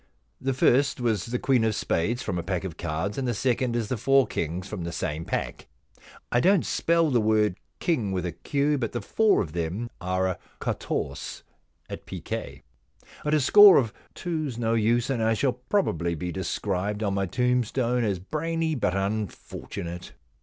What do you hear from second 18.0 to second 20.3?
as brainy but unfortunate.